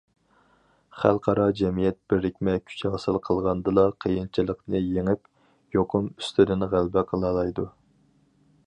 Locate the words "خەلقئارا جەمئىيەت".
1.01-1.99